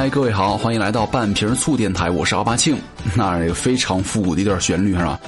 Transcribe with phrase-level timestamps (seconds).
[0.00, 2.78] 嗨，各位好，欢迎来到半瓶醋电台，我是奥巴庆。
[3.16, 5.18] 那个非常复古的一段旋律是吧？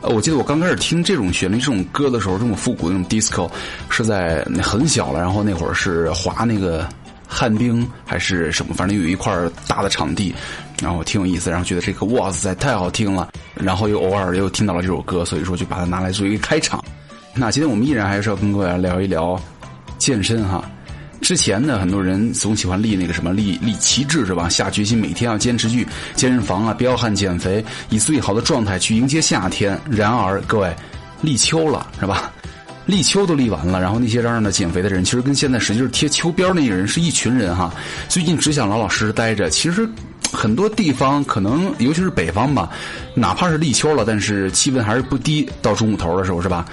[0.00, 3.48] 呃，我记得我刚开始听这种旋律、这种歌的时候，这种复古的那种 disco，
[3.88, 6.88] 是在很小了，然后那会儿是滑那个
[7.28, 9.32] 旱冰还是什么，反正有一块
[9.68, 10.34] 大的场地，
[10.82, 16.84] 然后挺有意思，然后觉得这个哇塞太好听了，然后又偶尔又听到了这首歌，所以说就把它拿来作为开场。
[17.32, 19.40] 那今天我们依然还是要跟各位来聊一聊
[19.98, 20.68] 健身哈。
[21.20, 24.48] 之前呢，很多人总喜欢立那个什么立立旗帜是吧？
[24.48, 29.78] 下决心每天要坚持去健身房啊，彪悍减肥，以最好的状态去迎接夏天。
[29.90, 30.74] 然而，各位，
[31.22, 32.30] 立秋了是吧？
[32.84, 37.74] 立秋都立完了，然后那些嚷嚷的减肥的人，其实跟现在实际是贴秋膘那个人是一群人哈。
[38.08, 39.50] 最近只想老老实实待着。
[39.50, 39.88] 其实
[40.32, 42.70] 很多地方可能，尤其是北方吧，
[43.12, 46.64] 哪怕是立秋了，但是气温还是不低，到中午头的时候是吧？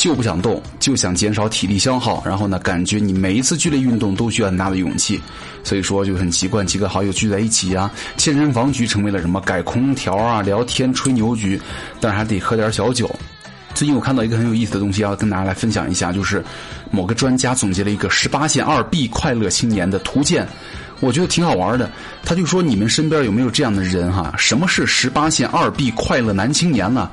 [0.00, 5.20] 就不想动，就想减少体力消耗，然后呢，感觉你每一次剧烈运动都需要很大的勇气，
[5.62, 11.60] 所以说就很习惯几个好友聚在一起啊，健身房局成为了什么改空调啊、聊天吹牛局，
[12.00, 13.14] 但是还得喝点小酒。
[13.74, 16.42] 最近我看到一个很有意思的东西，要跟大家来分享一下，就是
[16.90, 20.48] 某个专家总结了一个十八线二 B 快乐青年的图鉴，
[21.00, 21.90] 我觉得挺好玩的。
[22.24, 24.32] 他就说你们身边有没有这样的人哈？
[24.38, 27.10] 什么是十八线二 B 快乐男青年呢？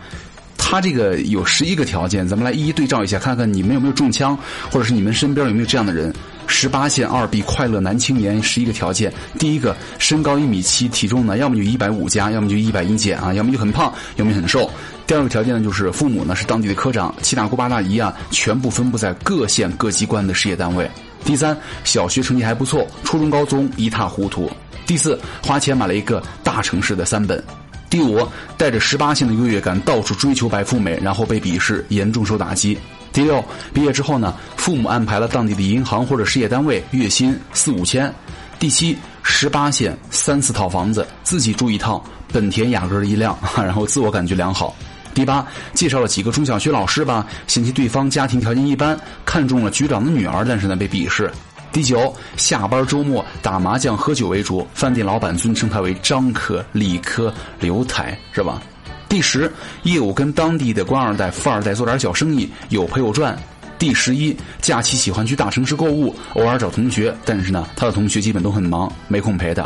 [0.69, 4.37] 他这个有十一个条件，咱们来一一对照一下，看看你们有没有中枪，
[4.69, 6.13] 或者是你们身边有没有这样的人。
[6.45, 14.69] 十八线二 B 快乐男青年十一个条件，第一个身高一米七，体重呢要么就一百五加，要么就一百一减啊，要么就很胖，要么很瘦。
[15.05, 20.89] 第二个条件呢就是父母呢是当地的科长，七大姑八大姨啊全部分布在各县各机关的事业单位。
[21.23, 24.51] 第三，小学成绩还不错，初中高中一塌糊涂。
[24.85, 27.41] 第四，花钱买了一个大城市的三本。
[27.89, 32.77] 第五，带着十八线的优越感到处追求白富美，然后被鄙视，严重受打击。
[33.13, 38.13] 第六，毕业之后呢，父母安排了当地的银行或者事业单位，月薪四五千。
[38.59, 44.75] 第七，十八线三四套房子，自己住一套本田雅阁一辆， 然后自我感觉良好。
[45.13, 51.31] 第八，介绍了几个中小学老师吧，嫌弃对方家庭条件一般，看中了局长的女儿，但是呢被鄙视。
[51.77, 58.59] 第九，下班周末打麻将喝酒为主，饭店老板尊称他为张科、李科、刘台，是吧？
[59.07, 59.51] 第十，
[59.83, 63.37] 业务跟当地的官二代、富二代做点小生意，有赔有赚。
[63.77, 69.63] 第十一，假期喜欢去大城市购物，偶尔找同学，但是呢，他的同学基本都很忙，没空陪他。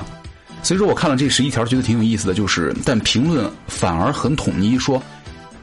[0.62, 5.02] 所以说，我看了这十一条，觉得挺有意思的，就是但评论反而很统一，说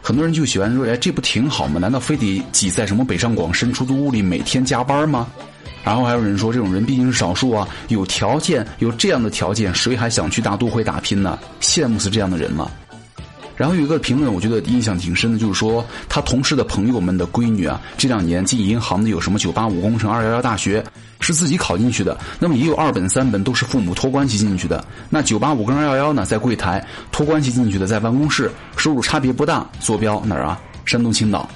[0.03, 1.78] 很多人就喜欢说，哎，这不挺好吗？
[1.78, 5.26] 难道非得挤在什么北上广深出租屋里每天加班吗？
[5.84, 11.38] 然后还有人说，这种人毕竟是少数啊，有条件，有这样的条件，谁还想去大都会打拼呢？
[11.60, 12.70] 羡慕死这样的人吗。
[13.59, 20.83] 然后有一个评论，我觉得印象挺深的，就是说他同事的朋友们的闺女啊，这两年进银行的有什么九八五工程、二幺幺大学，
[21.21, 22.17] 是自己考进去的。
[22.39, 24.85] 那么也有二本、三本都是父母托关系进去的。
[25.11, 29.69] 那九八五跟二幺幺呢，在柜台托关系进去的，在办公室收入差别不大。
[29.81, 30.61] 坐标哪儿啊？
[30.85, 31.49] 山东青岛。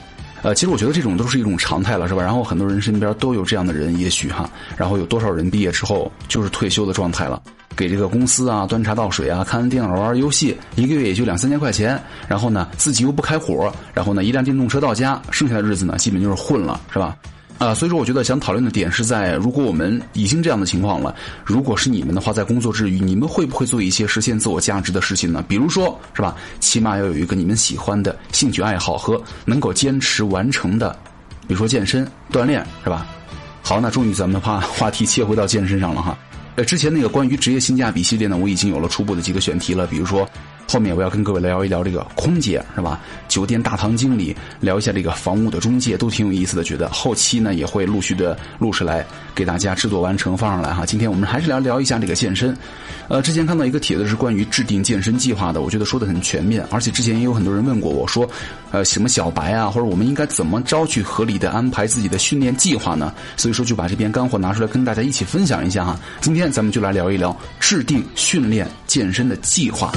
[0.42, 2.20] 呃，其实我觉得这种都是一种常态了，是吧？
[2.20, 4.50] 然后很多人身边都有这样的人，也许哈。
[4.76, 7.40] 然后有多少人毕业之后就是退休的状态了，
[7.76, 12.00] 给这个公司啊端茶倒水啊，看电脑玩游戏，一个月也就两三千块钱。
[12.28, 17.16] 然后呢，自己又不开火，然后呢，一辆电动车到家，剩下的日子呢，基本就是混了，是吧？
[17.58, 25.44] 啊，所以说我觉得想讨论的点是在，如果我们已经这样的情况了，如果是你们的话，在工作之余，你们会不会做一些实现自我价值的事情呢？
[25.46, 26.34] 比如说，是吧？
[26.58, 30.96] 起码要有一个你们喜欢的兴趣爱好和能够坚持完成的，
[31.46, 33.06] 比如说健身锻炼，是吧？
[33.62, 36.18] 好，那终于咱们的话话题切回到健身上了哈。
[36.56, 40.28] 呃，之前那个关于职业性价比系列呢，我已经有了初步的几个选题了，比如说。
[40.68, 42.98] 后面我要跟各位聊一聊这个空姐是吧？
[43.28, 46.64] 酒店大堂经理，聊一下这个房屋的中介，都挺有意思的。
[46.64, 49.04] 觉得后期呢也会陆续的录出来
[49.34, 50.86] 给大家制作完成放上来哈。
[50.86, 52.56] 今天我们还是聊聊一下这个健身。
[53.08, 58.26] 呃，之前看到一个帖子是关于制定健身计划的，我觉得说的很全面，而且之前也有很多人问过我说，
[58.72, 63.12] 呃，什么小白啊，或者我们应该怎么着去合理的安排自己的训练计划呢？
[63.36, 66.00] 所以说就把这篇干货拿出来跟大家一起分享一下哈。
[66.22, 69.92] 今天咱们就来聊一聊制定训练健身的计划。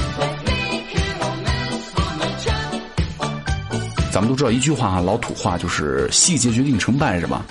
[4.11, 7.45] 咱们都知道一句话哈，老土话就是细节决定成败，是吧？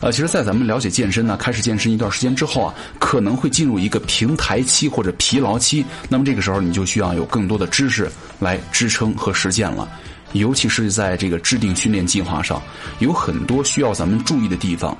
[0.00, 5.84] 呃，其实，在咱们了解健身呢，开始健身一段时间之后啊，可能会进入一个平台期或者疲劳期。
[6.08, 8.08] 那么这个时候，你就需要有更多的知识
[8.38, 9.88] 来支撑和实践了。
[10.32, 12.60] 尤其是在这个制定训练计划上，
[12.98, 14.96] 有很多需要咱们注意的地方。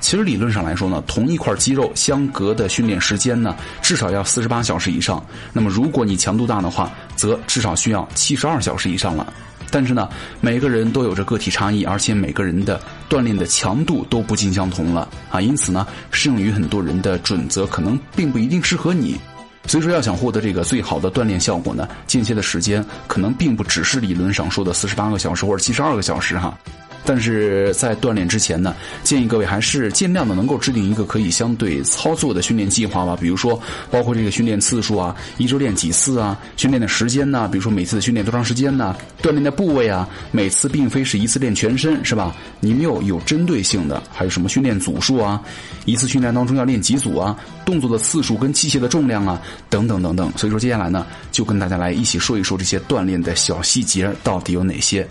[0.00, 5.24] 其实理论上来说呢，同一块肌肉相隔的训练时间呢，至少要四十八小时以上。
[5.52, 9.32] 那么如果你强度大的话，则至少需要七十二小时以上了。
[9.70, 10.08] 但是呢，
[10.40, 19.16] 每个人都有着个体差异，而且每个人的锻炼的强度都不尽相同了啊，因此呢，适用于很多人的准则可能并不一定适合你。
[19.66, 26.56] 所以说，要想获得这个最好的锻炼效果呢，间歇的时间可能并不只是理论上说的四十八个小时或者七十二个小时哈。
[27.04, 33.16] 但是在锻炼之前呢，建议各位还是尽量的能够制定一个可以相对操作的训练计划吧。
[33.20, 33.60] 比如说，
[33.90, 42.34] 包括这个训练次数啊，一周练几次啊，训练的时间呢，比如说每次的训练多长时间呢，锻炼的部位啊，每次并非是一次练全身，是吧？
[42.60, 45.40] 你们有有针对性的，还有什么训练组数啊？
[45.84, 47.36] 一次训练当中要练几组啊？
[47.64, 50.32] 动作的次数跟器械的重量啊，等等等等。
[50.36, 55.06] 所以说，接下来呢，就跟大家来一起说一说这些锻炼的小细节到底有哪些。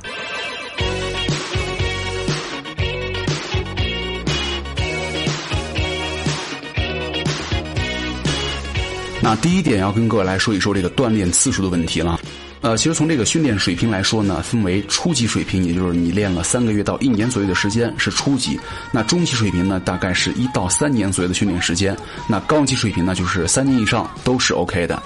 [9.21, 12.19] 那第一点要跟各位来说一说这个锻炼次数的问题了。
[12.61, 18.55] 呃，其实从这个训练水平来说呢，分为初级水平，也就是你练了三个月到一年左右的时间是初级；
[18.91, 21.95] 那中级水平呢，大概是一到三年左右的训练时间；
[22.27, 25.01] 那高级水平呢，就是三年以上都是 OK 的。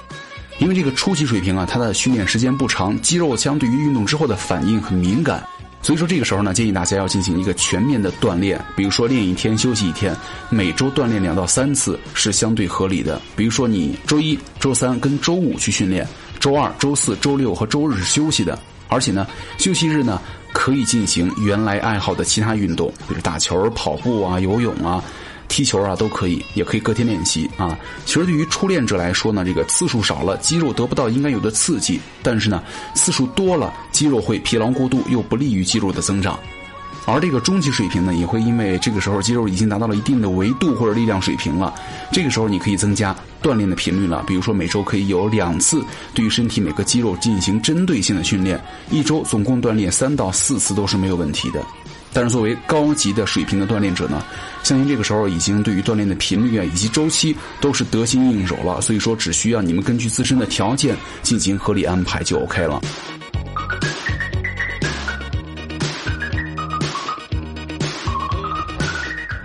[0.58, 5.46] 因为这个初级水平啊，它的训练时间不长，肌肉相对于运动之后的反应很敏感。
[5.86, 10.12] 所以说这个时候呢，建议大家要进行一个全面的锻炼，比如说练一天休息一天，
[10.50, 13.22] 每周锻炼两到三次是相对合理的。
[13.36, 16.04] 比如说你周一周三跟周五去训练，
[16.40, 19.28] 周二、周四周六和周日是休息的，而且呢，
[19.58, 20.20] 休息日呢
[20.52, 25.00] 可以进行原来爱好的其他运动，比如打球、跑步啊、游泳啊。
[25.48, 27.78] 踢球啊都可以，也可以隔天练习啊。
[28.04, 32.62] 其实对于初练者来说呢，这个次数少了，肌肉得不到应该有的刺激；但是呢，
[32.94, 36.38] 次数多了，肌肉会疲劳过度，又不利于肌肉的增长。
[37.08, 41.72] 而这个中级水平呢，也会因为这个时候肌肉已经达到了一定的维度或者力量水平了，
[42.10, 44.24] 这个时候你可以增加锻炼的频率了。
[44.26, 45.84] 比如说每周可以有两次
[46.14, 48.60] 对于身体每个肌肉进行针对性的训练，
[48.90, 51.64] 一周总共锻炼三到四次都是没有问题的。
[52.16, 54.24] 但是作为高级的水平的锻炼者呢，
[54.62, 62.80] 相信这个时候已经对于锻炼的频率啊以及周期都是得心应手了，所以说只需要你们根据自身的条件进行合理安排就 OK 了。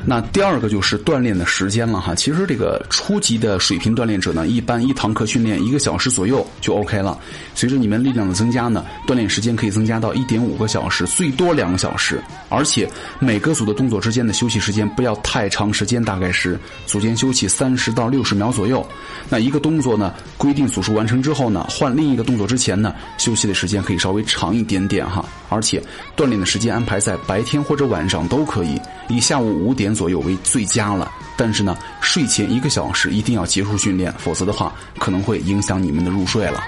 [0.06, 2.16] 那第二个就是锻炼的时间了哈。
[2.16, 7.18] 其实这个初级的水平锻炼者呢，一般一堂课训练一个小时左右就 OK 了。
[7.54, 12.22] 随着你们力量的增加呢，锻炼时间可以增加到一点五个小时，最多两个小时。
[12.50, 12.90] 而且
[13.20, 18.86] 每个组的动作之间的休息时间不要太长时间，大概是组间休息三十到六十秒左右。
[19.30, 25.24] 那一个动作呢，规定组数完成之后呢，换另一个动作之前呢，休息的时间可以稍微长一点点哈。
[25.50, 25.84] 而且
[26.16, 31.12] 锻炼的时间安排在白天或者晚上都可以，以下午五点左右为最佳了。
[31.38, 36.62] 但是呢，睡前一个小时一定要结束训练，否则的话可能会影响你们的入睡了。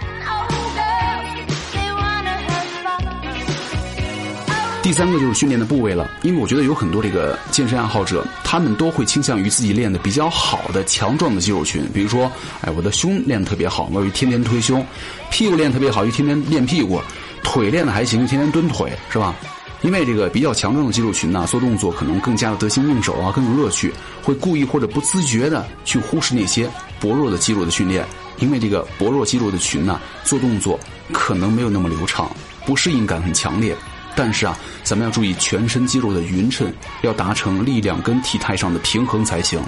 [4.81, 12.29] 第三个就是训练的部位了，因为我觉得有很多这个健身爱好者，他们都会倾向于自己练的比较好的强壮的肌肉群，比如说，
[12.61, 14.83] 哎，我的胸练得特别好，我就天天推胸；
[15.31, 17.01] 屁股练特别好，就天天练屁股。
[17.43, 19.35] 腿练的还行，天天蹲腿是吧？
[19.83, 23.93] 因为这个比较强壮的肌肉群呢，做动作可能更加的得心应手啊，更有乐趣，
[24.23, 26.69] 会故意或者不自觉的去忽视那些
[27.01, 28.05] 薄弱的肌肉的训练。
[28.37, 30.79] 因为这个薄弱肌肉的群呢，做动作
[31.11, 32.33] 可能没有那么流畅，
[32.65, 33.75] 不适应感很强烈。
[34.15, 36.71] 但是啊，咱们要注意全身肌肉的匀称，
[37.01, 39.61] 要达成力量跟体态上的平衡才行。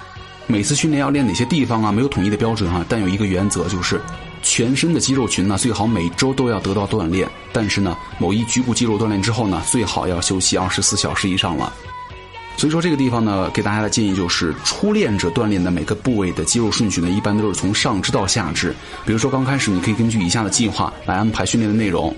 [0.47, 1.91] 每次训练要练哪些地方啊？
[1.91, 3.99] 没有统一的标准哈，但有一个原则就是。
[4.45, 7.27] 全身的肌肉群呢，最好每周都要得到锻炼。
[7.51, 11.73] 但是呢，某一局部肌肉锻炼之后呢，最好要休息二十四小时以上了。
[12.55, 18.73] 所以说这个地方呢，给大家的建议就是，初练者锻炼的每个部位的肌肉顺序呢，一般都是从上肢到下肢。
[19.03, 22.15] 比如说刚开始，你可以根据以下的计划来安排训练的内容。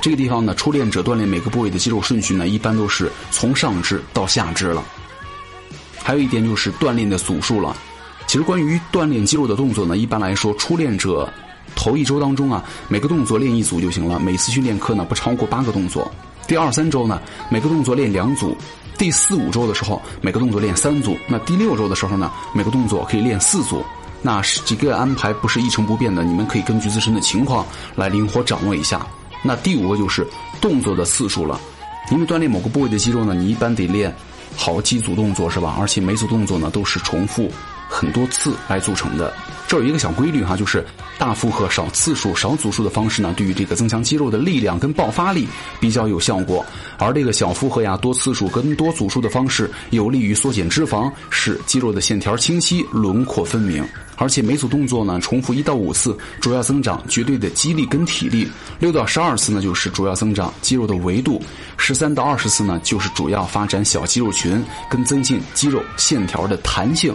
[0.00, 4.82] 这个地方呢，初练者锻炼每个部位的肌肉顺序呢，一般都是从上肢到下肢了。
[6.02, 7.76] 还有一点就是锻炼的组数了。
[8.26, 11.28] 其实关于锻炼肌肉的动作呢，一般来说，初练者。
[11.76, 14.18] 头一周当中啊，每个动作练一组就行了。
[14.18, 16.10] 每次训练课呢不超过八个动作。
[16.48, 18.56] 第二三周呢，每个动作练两组。
[18.98, 21.16] 第四五周的时候，每个动作练三组。
[21.28, 23.84] 那第六周的时候呢，每个动作可以练四组。
[24.22, 27.64] 那是几个安排不是一成不变的，你们可以根据自身的情况
[27.94, 29.06] 来灵活掌握一下。
[29.42, 30.26] 那第五个就是
[30.60, 31.60] 动作的次数了。
[32.10, 34.14] 因为锻炼某个部位的肌肉呢，你一般得练
[34.56, 35.76] 好几组动作是吧？
[35.78, 37.50] 而且每组动作呢都是重复。
[37.88, 39.32] 很多次来组成的，
[39.66, 40.84] 这有一个小规律哈，就是
[41.18, 45.48] 大负荷、少次数、少组数的方式呢，对于这个增强肌肉的力量跟爆发力
[45.80, 46.64] 比较有效果；
[46.98, 53.86] 而这个小负荷呀、多次数跟多组数的方式，有利于缩减脂肪，使肌肉的线条清晰、轮廓分明。
[54.18, 58.46] 而且每组动作呢重复一到五次，主要增长绝对的肌力跟体力；
[58.80, 61.38] 六到十二次呢就是主要增长肌肉的维度；
[61.76, 67.14] 十三到二十次呢就是主要发展小肌肉群跟增进肌肉线条的弹性。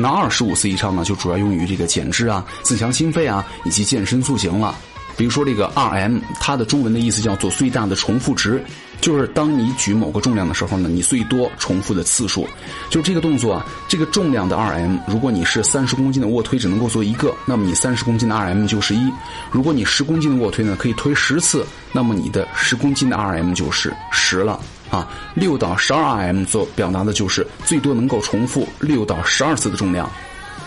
[0.00, 4.74] 那二十五次以上呢就主要用于这个减脂啊、增强心肺啊以及健身塑形了。
[5.16, 8.64] 比如说这个 RM，它的中文的意思叫做最大的重复值，
[9.02, 12.48] 就是当你举某个重量的时候呢，你最多重复的次数。
[12.88, 19.10] 就这个动作啊，这个重量的 RM，如果你是三十公斤的卧推只能够做一个，那么你三十公斤的 RM 就是一；
[19.50, 24.58] 如果你十公斤的卧推呢可以推十次，那么你的十公斤的 RM 就是十了
[24.90, 25.08] 啊。
[25.34, 30.10] 六到十二 RM 做表达的就是最多能够重复六到十二次的重量。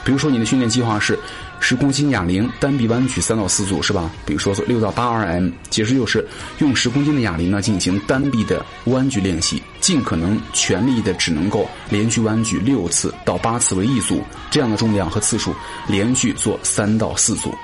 [0.05, 1.17] 比如说你的训练计划是。
[1.59, 4.11] 十公斤哑铃单臂弯举三到四组是吧？
[4.25, 6.27] 比如说六到八 RM，解释就是
[6.57, 15.55] 用十公斤的哑铃呢进行单臂的弯举练习，尽可能全力的只能够连续弯举六次到八次为一组，这样的重量和次数
[15.87, 17.55] 连续做三到四组。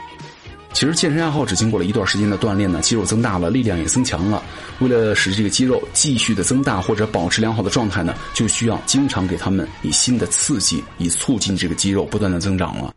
[0.72, 4.42] 其实健身爱好者经过了一段时间的锻炼呢，肌肉增大了，力量也增强了。
[4.80, 12.94] 为了使这个肌肉继续的增大或者保持良好的状态呢，就需要经常给他们以新的刺激，以促进这个肌肉不断的增长了。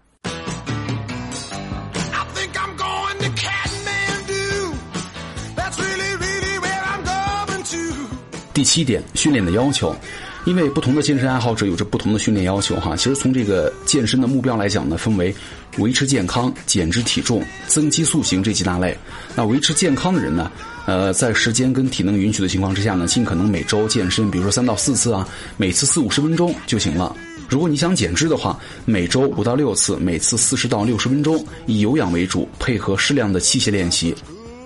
[8.55, 9.97] 第七点，训练的要求，
[10.45, 12.97] 因为不同的健身爱好者有着不同的训练要求哈。
[12.97, 15.35] 其实从这个健身的目标来讲呢，分为
[15.79, 18.97] 维持健康、减脂体重、增肌塑形这几大类。
[19.37, 20.51] 那维持健康的人呢，
[20.87, 27.15] 呃，在时间跟体能允许的情况之下呢，尽可能每周健身，比如说三到四次啊，每次四五十分钟就行了。
[27.49, 34.15] 如果你想减脂的话，每周五到六次，每次四十到六十分钟，以有氧为主，配合适量的器械练习。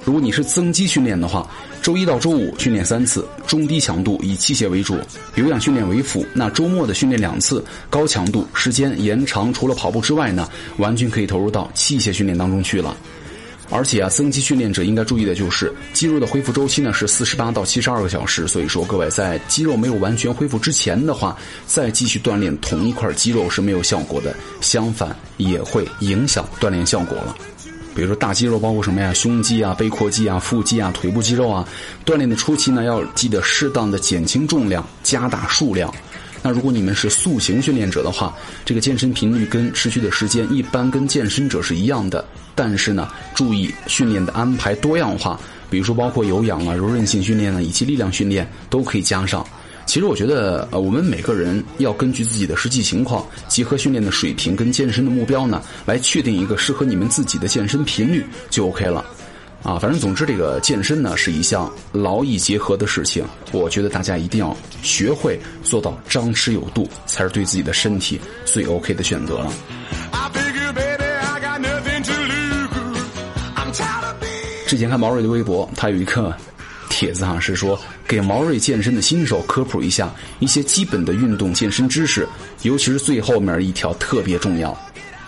[0.07, 1.51] 如果你是增肌训练的话，
[1.83, 4.97] 周一到周五训练三次，中低强度以器械为主，
[5.35, 6.25] 有氧训练为辅。
[6.33, 9.53] 那周末的训练两次，高强度，时间延长。
[9.53, 12.97] 除了跑步之外呢，完全可以投入到器械训练当中去了。
[13.69, 18.47] 而且啊，增肌训练者应该注意的就是，肌肉的恢复周期呢是四十八到七十二个小时。
[18.47, 21.37] 所以说，各位在肌肉没有完全恢复之前的话，
[21.67, 27.37] 再继续锻炼同一块肌肉是没有效果的，相反也会影响锻炼效果了。
[27.97, 29.12] 比如说大肌肉包括什么呀？
[29.15, 31.67] 胸肌啊、背阔肌啊、腹肌啊、腿部肌肉啊。
[32.05, 35.93] 锻炼的初期呢，要记得适当的减轻重量，加大数量。
[36.43, 38.37] 那如果你们是塑形训练者的话，
[38.67, 42.23] 这个健身频率跟持续的时间一般跟健身者是一样的。
[42.55, 49.45] 但是呢，注意训练的安排多样化，比如说包括有氧啊、柔韧性训练呢，以及力量训练都可以加上。
[49.87, 59.05] 其实我觉得，呃，我们每个人要根据自己的实际情况，结合训练的水平跟健身的目标呢，来确定一个适合你们自己的健身频率就 OK 了。
[59.62, 69.52] 啊，反正总之，这个健身呢是一项劳逸结合的事情，我觉得大家一定要学会做到张弛有度，才是对自己的身体最 OK 的选择了。
[74.66, 76.37] 之前看毛瑞的微博，他有一个。
[76.97, 82.26] 帖子哈是说给毛瑞健身的新手科普一下一些基本的运动健身知识，
[82.62, 84.75] 尤其是最后面一条特别重要。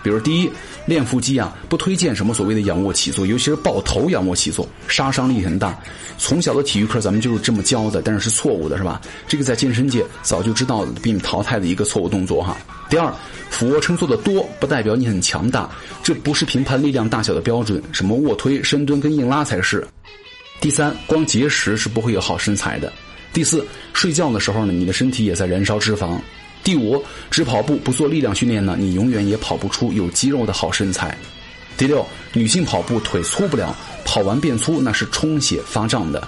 [0.02, 0.50] 比如第一，
[0.86, 5.78] 练腹肌啊，不推荐什么所谓的仰卧起坐，尤其是抱头仰卧起坐，杀伤力很大。
[6.16, 8.98] 从小的体育课咱们就是这么教的，但是是错误的，是吧？
[9.26, 12.56] 这个在健身界早就知道并淘汰的一个错误动作哈。
[12.88, 13.12] 第二，
[13.50, 15.68] 俯卧撑做的多不代表你很强大，
[16.02, 19.86] 这不是评判力量大小的标准，什么卧推、深蹲跟硬拉才是。
[20.60, 22.92] 第三，光节食是不会有好身材的。
[23.32, 26.18] 第四，睡觉的时候呢，你的身体也在燃烧脂肪。
[26.64, 31.16] 第五，只跑步不做力量训练呢，你永远也跑不出有肌肉的好身材。
[31.76, 33.74] 第六，女性跑步腿粗不了，
[34.04, 36.26] 跑完变粗那是充血发胀的。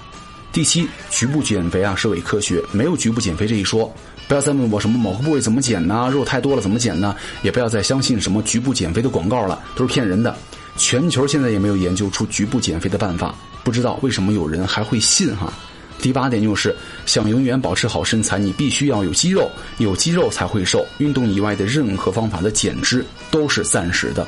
[0.53, 3.93] 第七，局部减肥啊是伪科学，没有局部减肥这一说。
[4.29, 6.09] 不要再问我什么某个部位怎么减呢？
[6.13, 7.17] 肉太多了怎么减呢？
[7.43, 10.37] 也不要再相信什么局部减肥的广告了，都是骗人的。
[10.81, 13.35] 全球现在也没有研究出局部减肥的办法。
[13.63, 15.53] 不知道为什么有人还会信哈。
[16.01, 20.83] 第八点就是想永远保持好身材，你必须要有肌肉，有肌肉才会瘦。
[20.97, 24.27] 运动以外的任何方法的减脂都是暂时的。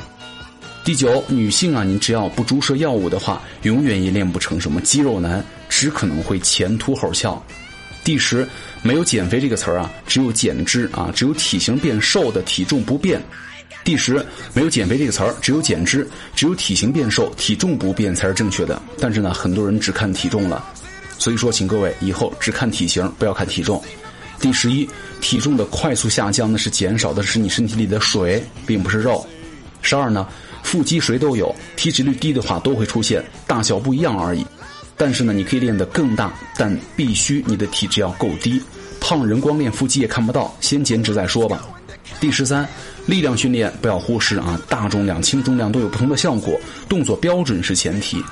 [0.83, 7.43] 第九，女性啊，你只要不注射药物的话，永远也练不成什么肌肉男，只可能会前凸后翘。
[8.03, 8.47] 第十，
[8.83, 13.19] 没有减肥这个词儿啊，只有减脂啊，只有体型变瘦的体重不变。
[13.83, 18.81] 第十，没有减肥这个词儿，只有减脂，只有体型变瘦，体重不变才是正确的。
[18.99, 20.63] 但是呢，很多人只看体重了，
[21.17, 23.83] 所以说，请各位以后只看体型，不要看体重。
[24.39, 24.89] 第十一，
[25.21, 29.25] 体重的快速下降呢，是减少的是你身体里的水，并不是肉。
[29.81, 30.27] 十二呢，
[30.63, 34.45] 腹肌谁都有，体脂率低的话都会出现，大小不一样而已。
[34.95, 38.61] 但是呢，你可以练得更大，但必须你的体质要够低。
[39.01, 41.67] 胖人光练腹肌也看不到，先减脂再说吧。
[42.19, 42.67] 第十三，
[43.05, 48.23] 力量训练不要忽视啊，大重量、轻重量都有不同的效果，动作标准是前提。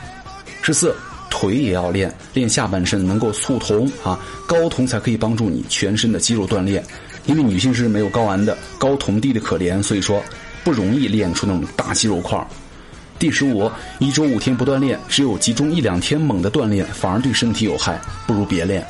[0.61, 0.95] 十四，
[1.29, 6.83] 腿也要练，练下半身能够促酮啊，睾酮才可以帮助你全身的肌肉锻炼。
[7.25, 10.23] 因为女性是没有睾丸的，睾酮低的可怜，所以说
[10.63, 12.39] 不容易练出那种大肌肉块。
[13.19, 18.83] 第十五，一周五天不锻炼，只有集中一两天猛的锻炼，反而对身体有害，不如别练。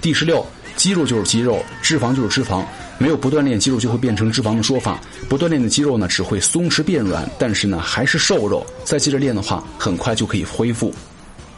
[0.00, 2.64] 第十六，肌肉就是肌肉，脂肪就是脂肪，
[3.02, 5.00] 没有不锻炼肌肉就会变成脂肪的说法。
[5.28, 8.64] 不锻炼的肌肉呢，只会松弛变软，但是呢还是瘦肉。
[8.84, 10.94] 再接着练的话，很快就可以恢复。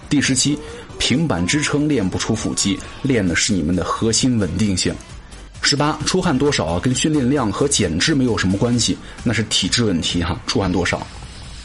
[0.08, 0.58] 第十七，
[0.98, 4.94] 平板支撑练不出腹肌，练的是你们的核心稳定性。
[5.60, 10.40] 十八，出汗多少啊，跟训练量和减脂没有什么关系，那是体质问题哈。
[10.46, 11.06] 出汗多少？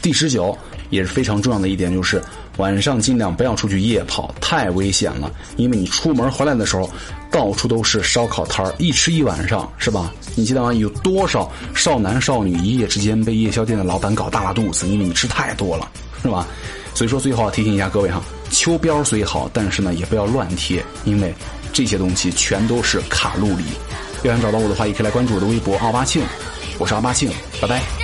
[0.02, 0.56] 第十九
[0.90, 2.22] 也是非常重要的一点，就是
[2.58, 5.30] 晚上尽量不要出去夜跑，太危险了。
[5.56, 6.90] 因为你出门回来的时候，
[7.30, 10.12] 到处都是烧烤摊儿，一吃一晚上，是吧？
[10.34, 10.72] 你记得吗？
[10.72, 14.86] 有多少少男少女一夜之间被夜宵店的老板搞大了肚子？
[14.86, 15.90] 因为你吃太多了，
[16.22, 16.46] 是吧？
[16.94, 21.34] 所以说，最后要提醒一下各位哈，秋膘虽好，但是呢，也不要乱贴，因为。
[21.72, 23.62] 这些东西全都是卡路里。
[24.24, 26.20] 要想找到我的话，也可以来关注我的微博奥巴庆，
[26.78, 27.30] 我是奥巴庆，
[27.62, 27.99] 拜拜。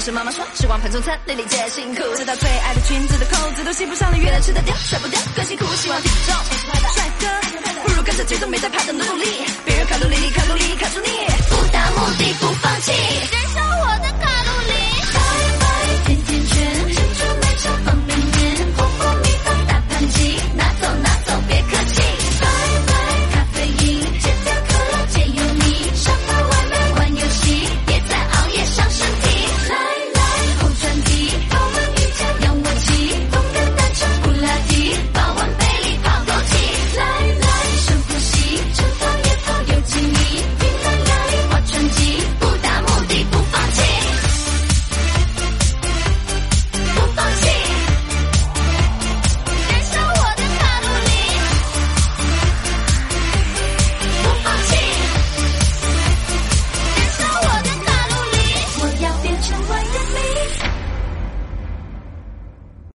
[0.00, 2.02] 是妈妈说，吃光盘中餐，粒粒皆辛苦。
[2.16, 5.64] 直到最爱的裙子的扣子都系不上了，越来吃得掉，甩不掉，更辛苦。
[5.74, 6.34] 希望体重
[6.94, 7.26] 帅哥，
[7.82, 9.24] 不如跟着节奏，没在怕的努力。
[9.64, 11.08] 别人卡路里，卡路里卡住你，
[11.48, 12.92] 不达目的不放弃。